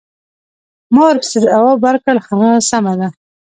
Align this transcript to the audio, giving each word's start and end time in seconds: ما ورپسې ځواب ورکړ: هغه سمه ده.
ما 0.93 1.01
ورپسې 1.07 1.37
ځواب 1.45 1.77
ورکړ: 1.87 2.15
هغه 2.27 2.49
سمه 2.69 2.93
ده. 2.99 3.07